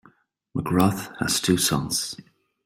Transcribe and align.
McGrath 0.57 1.15
has 1.19 1.39
two 1.39 1.57
sons. 1.57 2.19